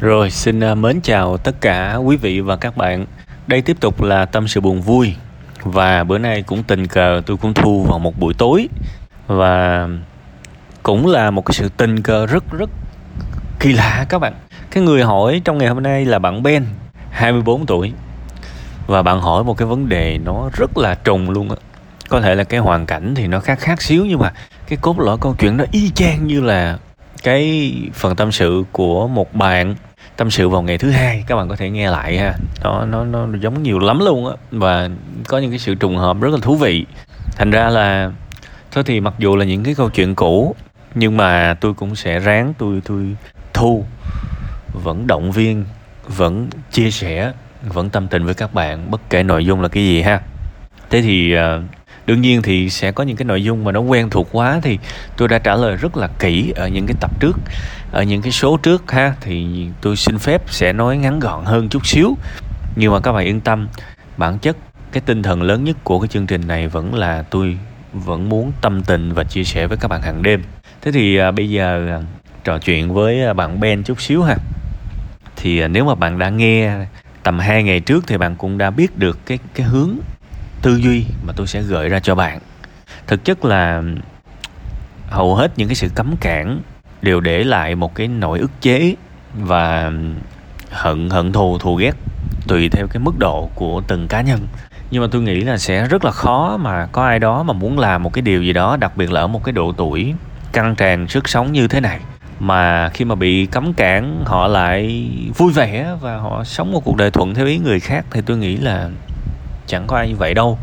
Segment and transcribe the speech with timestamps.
[0.00, 3.06] Rồi, xin à, mến chào tất cả quý vị và các bạn.
[3.46, 5.14] Đây tiếp tục là tâm sự buồn vui
[5.62, 8.68] và bữa nay cũng tình cờ tôi cũng thu vào một buổi tối
[9.26, 9.88] và
[10.82, 12.70] cũng là một cái sự tình cờ rất rất
[13.60, 14.32] kỳ lạ các bạn.
[14.70, 16.66] Cái người hỏi trong ngày hôm nay là bạn Ben,
[17.10, 17.92] 24 tuổi.
[18.86, 21.56] Và bạn hỏi một cái vấn đề nó rất là trùng luôn á.
[22.08, 24.32] Có thể là cái hoàn cảnh thì nó khác khác xíu nhưng mà
[24.68, 26.78] cái cốt lõi câu chuyện nó y chang như là
[27.22, 29.74] cái phần tâm sự của một bạn
[30.16, 32.34] tâm sự vào ngày thứ hai các bạn có thể nghe lại ha.
[32.64, 34.88] Nó nó nó giống nhiều lắm luôn á và
[35.28, 36.86] có những cái sự trùng hợp rất là thú vị.
[37.36, 38.12] Thành ra là
[38.72, 40.54] thôi thì mặc dù là những cái câu chuyện cũ
[40.94, 43.16] nhưng mà tôi cũng sẽ ráng tôi tôi
[43.54, 43.84] thu
[44.72, 45.64] vẫn động viên
[46.06, 47.32] vẫn chia sẻ
[47.62, 50.20] vẫn tâm tình với các bạn bất kể nội dung là cái gì ha.
[50.90, 51.40] Thế thì uh,
[52.08, 54.78] đương nhiên thì sẽ có những cái nội dung mà nó quen thuộc quá thì
[55.16, 57.38] tôi đã trả lời rất là kỹ ở những cái tập trước
[57.92, 59.14] ở những cái số trước ha.
[59.20, 62.16] Thì tôi xin phép sẽ nói ngắn gọn hơn chút xíu.
[62.76, 63.68] Nhưng mà các bạn yên tâm
[64.16, 64.56] bản chất
[64.92, 67.58] cái tinh thần lớn nhất của cái chương trình này vẫn là tôi
[67.92, 70.42] vẫn muốn tâm tình và chia sẻ với các bạn hàng đêm.
[70.82, 71.98] Thế thì à, bây giờ à,
[72.44, 74.36] trò chuyện với à, bạn Ben chút xíu ha.
[75.36, 76.72] Thì à, nếu mà bạn đã nghe
[77.22, 79.90] tầm hai ngày trước thì bạn cũng đã biết được cái cái hướng
[80.62, 82.38] tư duy mà tôi sẽ gợi ra cho bạn.
[83.06, 83.82] Thực chất là
[85.10, 86.60] hầu hết những cái sự cấm cản
[87.02, 88.94] đều để lại một cái nỗi ức chế
[89.34, 89.92] và
[90.70, 91.92] hận hận thù thù ghét
[92.46, 94.40] tùy theo cái mức độ của từng cá nhân.
[94.90, 97.78] Nhưng mà tôi nghĩ là sẽ rất là khó mà có ai đó mà muốn
[97.78, 100.14] làm một cái điều gì đó, đặc biệt là ở một cái độ tuổi
[100.52, 102.00] căng tràn, sức sống như thế này,
[102.40, 106.96] mà khi mà bị cấm cản, họ lại vui vẻ và họ sống một cuộc
[106.96, 108.90] đời thuận theo ý người khác, thì tôi nghĩ là
[109.68, 110.58] chẳng có ai như vậy đâu.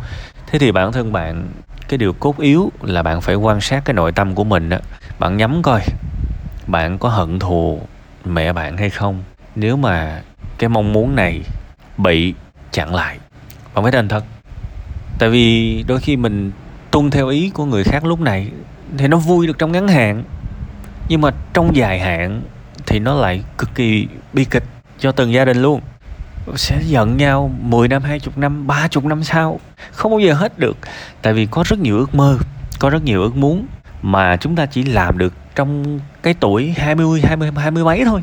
[0.48, 1.48] Thế thì bản thân bạn,
[1.88, 4.78] cái điều cốt yếu là bạn phải quan sát cái nội tâm của mình đó
[5.20, 5.82] bạn nhắm coi,
[6.68, 7.82] bạn có hận thù
[8.26, 9.24] mẹ bạn hay không.
[9.56, 10.22] Nếu mà
[10.58, 11.42] cái mong muốn này
[11.98, 12.34] bị
[12.72, 13.18] chặn lại,
[13.74, 14.24] bạn phải thành thật.
[15.20, 16.52] Tại vì đôi khi mình
[16.92, 18.50] tuân theo ý của người khác lúc này
[18.98, 20.24] thì nó vui được trong ngắn hạn.
[21.10, 22.42] Nhưng mà trong dài hạn
[22.86, 24.64] thì nó lại cực kỳ bi kịch
[25.00, 25.82] cho từng gia đình luôn
[26.56, 29.60] sẽ giận nhau 10 năm, 20 năm, 30 năm sau.
[29.92, 30.78] Không bao giờ hết được
[31.22, 32.38] Tại vì có rất nhiều ước mơ
[32.80, 33.66] Có rất nhiều ước muốn
[34.02, 38.22] Mà chúng ta chỉ làm được trong cái tuổi 20, 20, 20 mấy thôi.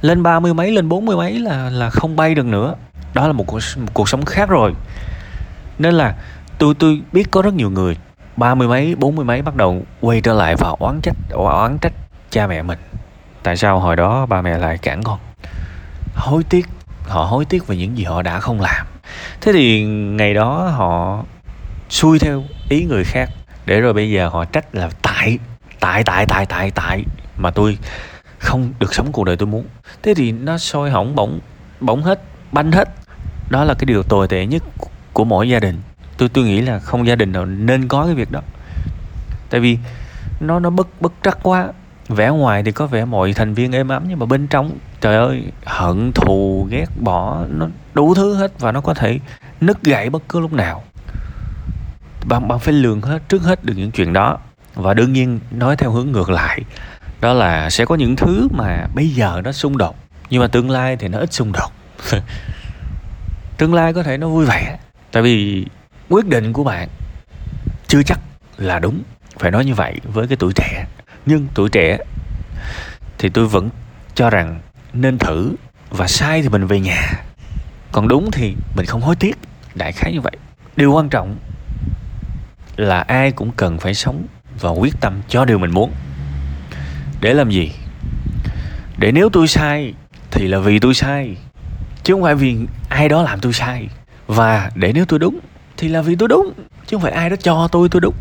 [0.00, 2.74] Lên 30 mấy, lên 40 mấy là là không bay được nữa.
[3.14, 4.74] Đó là một cuộc, một cuộc sống khác rồi.
[5.78, 6.14] Nên là
[6.58, 7.96] tôi tôi biết có rất nhiều người
[8.36, 11.78] ba mươi mấy, bốn mươi mấy bắt đầu quay trở lại và oán trách, oán
[11.78, 11.92] trách
[12.30, 12.78] cha mẹ mình.
[13.42, 15.18] Tại sao hồi đó ba mẹ lại cản con?
[16.18, 16.68] Hối tiếc,
[17.02, 18.86] họ hối tiếc về những gì họ đã không làm.
[19.40, 21.24] Thế thì ngày đó họ
[21.90, 23.30] xuôi theo ý người khác,
[23.66, 25.38] để rồi bây giờ họ trách là tại
[25.80, 27.04] tại tại tại tại tại
[27.36, 27.78] mà tôi
[28.38, 29.66] không được sống cuộc đời tôi muốn.
[30.02, 31.40] Thế thì nó sôi hỏng bỗng
[31.80, 32.88] bỗng hết, banh hết.
[33.50, 34.62] Đó là cái điều tồi tệ nhất
[35.12, 35.80] của mỗi gia đình.
[36.16, 38.40] Tôi tôi nghĩ là không gia đình nào nên có cái việc đó.
[39.50, 39.78] Tại vì
[40.40, 41.68] nó nó bất bất trắc quá
[42.08, 44.70] vẻ ngoài thì có vẻ mọi thành viên êm ấm, nhưng mà bên trong,
[45.00, 49.18] trời ơi, hận, thù, ghét, bỏ, nó đủ thứ hết và nó có thể
[49.60, 50.84] nứt gãy bất cứ lúc nào.
[52.24, 54.38] Bạn bạn phải lường hết, trước hết được những chuyện đó.
[54.74, 56.60] Và đương nhiên, nói theo hướng ngược lại,
[57.20, 59.96] đó là sẽ có những thứ mà bây giờ nó xung đột,
[60.30, 61.72] nhưng mà tương lai thì nó ít xung đột.
[63.58, 64.78] Tương lai có thể nó vui vẻ,
[65.12, 65.66] tại vì
[66.08, 66.88] quyết định của bạn
[67.88, 68.20] chưa chắc
[68.58, 69.02] là đúng,
[69.38, 70.86] phải nói như vậy với cái tuổi trẻ
[71.28, 71.98] nhưng tuổi trẻ
[73.18, 73.70] thì tôi vẫn
[74.14, 74.60] cho rằng
[74.92, 75.54] nên thử
[75.90, 77.12] và sai thì mình về nhà.
[77.92, 79.38] Còn đúng thì mình không hối tiếc,
[79.74, 80.32] đại khái như vậy.
[80.76, 81.36] Điều quan trọng
[82.76, 84.26] là ai cũng cần phải sống
[84.60, 85.92] và quyết tâm cho điều mình muốn.
[87.20, 87.72] Để làm gì?
[88.98, 89.94] Để nếu tôi sai
[90.30, 91.36] thì là vì tôi sai,
[92.02, 92.56] chứ không phải vì
[92.88, 93.88] ai đó làm tôi sai.
[94.26, 95.38] Và để nếu tôi đúng
[95.76, 96.52] thì là vì tôi đúng,
[96.86, 98.14] chứ không phải ai đó cho tôi tôi đúng.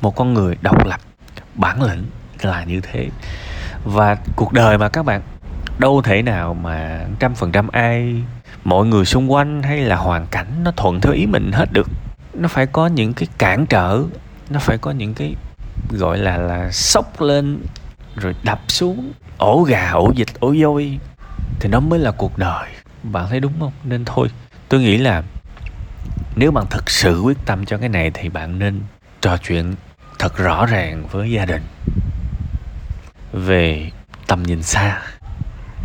[0.00, 1.00] Một con người độc lập
[1.54, 2.04] bản lĩnh
[2.42, 3.08] là như thế.
[3.84, 5.22] Và cuộc đời mà các bạn
[5.78, 8.22] đâu thể nào mà trăm phần trăm ai,
[8.64, 11.88] mọi người xung quanh hay là hoàn cảnh nó thuận theo ý mình hết được.
[12.34, 14.02] Nó phải có những cái cản trở,
[14.50, 15.34] nó phải có những cái,
[15.90, 17.58] gọi là là sốc lên,
[18.16, 20.98] rồi đập xuống, ổ gà, ổ dịch ổ dôi
[21.60, 22.68] thì nó mới là cuộc đời.
[23.02, 23.72] Bạn thấy đúng không?
[23.84, 24.28] Nên thôi,
[24.68, 25.22] tôi nghĩ là
[26.36, 28.80] nếu bạn thực sự quyết tâm cho cái này thì bạn nên
[29.20, 29.74] trò chuyện
[30.22, 31.62] thật rõ ràng với gia đình.
[33.32, 33.90] Về
[34.26, 35.02] tầm nhìn xa,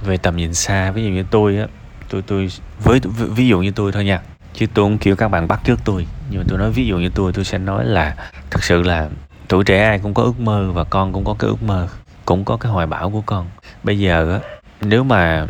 [0.06, 1.68] về tầm nhìn xa, ví dụ như tôi á,
[2.10, 2.50] tôi tôi,
[2.80, 4.22] với ví dụ như tôi thôi nha,
[4.54, 6.98] chứ tôi không kiểu các bạn bắt trước tôi, nhưng mà tôi nói ví dụ
[6.98, 8.16] như tôi tôi sẽ nói là
[8.50, 9.10] thực sự là
[9.48, 11.88] tuổi trẻ ai cũng có ước mơ và con cũng có cái ước mơ,
[12.26, 13.48] cũng có cái hoài bão của con.
[13.84, 14.40] Bây giờ á,
[14.82, 15.48] nếu mà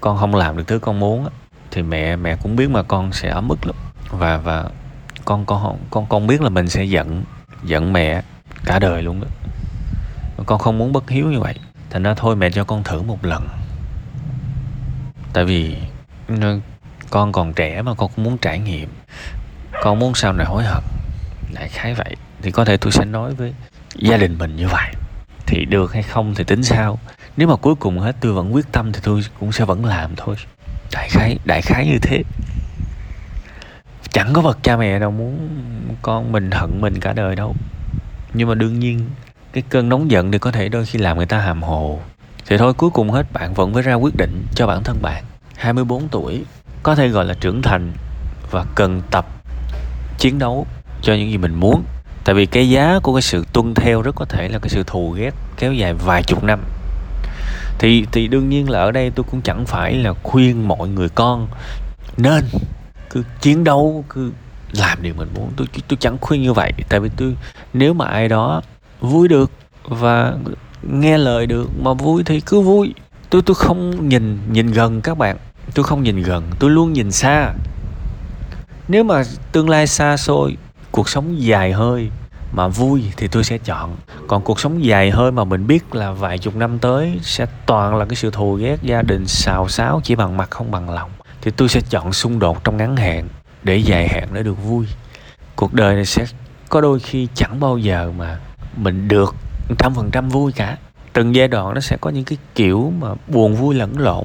[0.00, 1.30] con không làm được thứ con muốn á,
[1.70, 3.76] thì mẹ mẹ cũng biết mà con sẽ ấm ức lắm.
[4.10, 4.64] Và và
[5.24, 7.24] con con con con biết là mình sẽ giận
[7.64, 8.22] giận mẹ
[8.64, 9.26] cả đời luôn đó
[10.46, 11.54] con không muốn bất hiếu như vậy.
[11.90, 13.48] Thành ra thôi mẹ cho con thử một lần.
[15.32, 15.76] Tại vì
[16.28, 16.60] ừ,
[17.10, 18.88] con còn trẻ mà con cũng muốn trải nghiệm.
[19.82, 20.82] Con muốn sau này hối hận.
[21.54, 22.16] Đại khái vậy.
[22.42, 23.54] Thì có thể tôi sẽ nói với
[23.96, 24.92] gia đình mình như vậy.
[25.46, 26.98] Thì được hay không thì tính sao.
[27.36, 30.16] Nếu mà cuối cùng hết tôi vẫn quyết tâm thì tôi cũng sẽ vẫn làm
[30.16, 30.36] thôi.
[30.92, 32.22] Đại khái đại khái như thế
[34.12, 35.48] chẳng có bậc cha mẹ đâu muốn
[36.02, 37.54] con mình hận mình cả đời đâu.
[38.34, 39.00] Nhưng mà đương nhiên,
[39.52, 42.00] cái cơn nóng giận thì có thể đôi khi làm người ta hàm hồ.
[42.46, 45.24] Thì thôi, cuối cùng hết, bạn vẫn phải ra quyết định cho bản thân bạn.
[45.56, 46.44] 24 tuổi,
[46.82, 47.92] có thể gọi là trưởng thành
[48.50, 49.26] và cần tập,
[50.18, 50.66] chiến đấu
[51.02, 51.84] cho những gì mình muốn.
[52.24, 54.82] Tại vì cái giá của cái sự tuân theo rất có thể là cái sự
[54.86, 56.60] thù ghét kéo dài vài chục năm.
[57.78, 61.08] Thì thì đương nhiên là ở đây tôi cũng chẳng phải là khuyên mọi người
[61.08, 61.48] con
[62.16, 62.44] nên
[63.12, 64.32] cứ chiến đấu, cứ
[64.72, 65.50] làm điều mình muốn.
[65.56, 67.36] Tôi tôi chẳng khuyên như vậy, tại vì tôi,
[67.72, 68.62] nếu mà ai đó
[69.00, 69.50] vui được
[69.84, 70.34] và
[70.82, 72.94] nghe lời được mà vui thì cứ vui.
[73.30, 75.36] Tôi tôi không nhìn nhìn gần các bạn.
[75.74, 77.52] Tôi không nhìn gần, tôi luôn nhìn xa.
[78.88, 79.22] Nếu mà
[79.52, 80.56] tương lai xa xôi,
[80.90, 82.10] cuộc sống dài hơi
[82.52, 83.96] mà vui thì tôi sẽ chọn.
[84.28, 87.96] Còn cuộc sống dài hơi mà mình biết là vài chục năm tới sẽ toàn
[87.96, 91.10] là cái sự thù ghét gia đình xào xáo chỉ bằng mặt không bằng lòng
[91.42, 93.28] thì tôi sẽ chọn xung đột trong ngắn hạn
[93.62, 94.86] để dài hạn để được vui.
[95.56, 96.24] Cuộc đời này sẽ
[96.68, 98.38] có đôi khi chẳng bao giờ mà
[98.76, 99.34] mình được
[99.78, 100.76] trăm phần trăm vui cả.
[101.12, 104.24] Từng giai đoạn nó sẽ có những cái kiểu mà buồn vui lẫn lộn,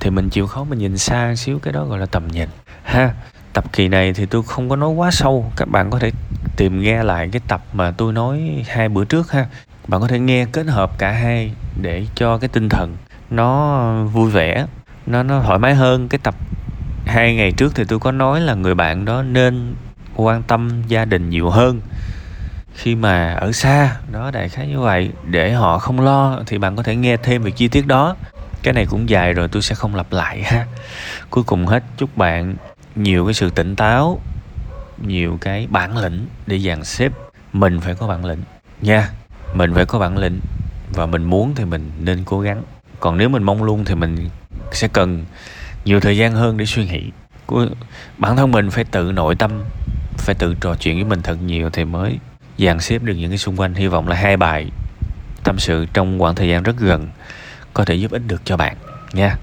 [0.00, 2.48] thì mình chịu khó mình nhìn xa xíu cái đó gọi là tầm nhìn.
[2.82, 3.14] Ha,
[3.52, 6.10] tập kỳ này thì tôi không có nói quá sâu, các bạn có thể
[6.56, 9.46] tìm nghe lại cái tập mà tôi nói hai bữa trước ha.
[9.88, 11.52] Bạn có thể nghe kết hợp cả hai
[11.82, 12.96] để cho cái tinh thần
[13.30, 14.66] nó vui vẻ
[15.06, 16.08] nó nó thoải mái hơn.
[16.08, 16.34] Cái tập
[17.06, 19.74] hai ngày trước thì tôi có nói là người bạn đó nên
[20.16, 21.80] quan tâm gia đình nhiều hơn.
[22.74, 25.10] Khi mà ở xa, đó, đại khái như vậy.
[25.24, 28.16] Để họ không lo thì bạn có thể nghe thêm về chi tiết đó.
[28.62, 30.66] Cái này cũng dài rồi, tôi sẽ không lặp lại ha.
[31.30, 32.56] Cuối cùng hết, chúc bạn
[32.94, 34.20] nhiều cái sự tỉnh táo,
[35.06, 37.12] nhiều cái bản lĩnh để dàn xếp.
[37.52, 38.42] Mình phải có bản lĩnh
[38.80, 39.08] nha.
[39.54, 40.40] Mình phải có bản lĩnh
[40.92, 42.62] và mình muốn thì mình nên cố gắng.
[43.00, 44.28] Còn nếu mình mong luôn thì mình
[44.76, 45.24] sẽ cần
[45.84, 47.10] nhiều thời gian hơn để suy nghĩ.
[47.46, 47.66] Của
[48.18, 49.62] bản thân mình phải tự nội tâm,
[50.18, 52.18] phải tự trò chuyện với mình thật nhiều thì mới
[52.58, 53.74] dàn xếp được những cái xung quanh.
[53.74, 54.70] Hy vọng là hai bài
[55.44, 57.08] tâm sự trong khoảng thời gian rất gần
[57.74, 58.76] có thể giúp ích được cho bạn
[59.12, 59.36] nha.